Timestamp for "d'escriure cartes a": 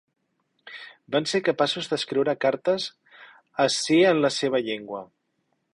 1.91-3.69